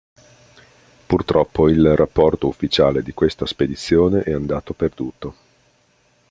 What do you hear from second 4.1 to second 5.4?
è andato perduto.